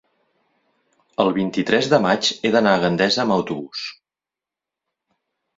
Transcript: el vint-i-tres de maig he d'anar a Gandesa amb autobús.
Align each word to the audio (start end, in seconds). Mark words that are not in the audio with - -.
el 1.23 1.27
vint-i-tres 1.35 1.89
de 1.93 1.99
maig 2.07 2.31
he 2.49 2.53
d'anar 2.57 2.73
a 2.79 2.81
Gandesa 2.87 3.23
amb 3.25 3.37
autobús. 3.37 3.85